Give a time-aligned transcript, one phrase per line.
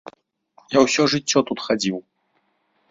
[0.77, 1.97] Я ўсё жыццё тут хадзіў.